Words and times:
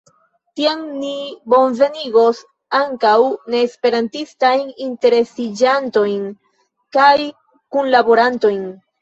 Tiam 0.59 0.79
ni 1.01 1.09
bonvenigos 1.53 2.39
ankaŭ 2.77 3.11
neesperantistajn 3.57 4.73
interesiĝantojn 4.87 6.25
kaj 6.99 7.13
kunlaborantojn. 7.77 8.67